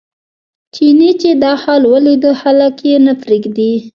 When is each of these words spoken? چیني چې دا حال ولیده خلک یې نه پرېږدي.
چیني 0.73 1.09
چې 1.21 1.29
دا 1.43 1.51
حال 1.63 1.81
ولیده 1.93 2.31
خلک 2.41 2.75
یې 2.89 2.95
نه 3.05 3.13
پرېږدي. 3.21 3.73